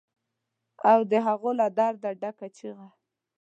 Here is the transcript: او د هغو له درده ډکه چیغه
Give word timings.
او 0.91 0.99
د 1.11 1.13
هغو 1.27 1.51
له 1.59 1.67
درده 1.77 2.09
ډکه 2.21 2.47
چیغه 2.57 2.87